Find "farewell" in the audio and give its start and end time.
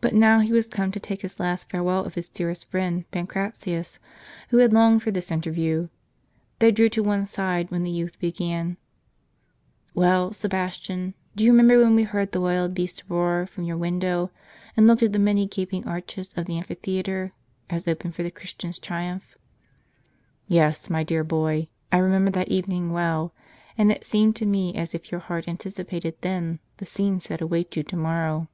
1.70-2.04